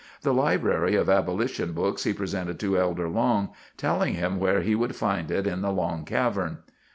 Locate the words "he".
2.05-2.11, 4.61-4.73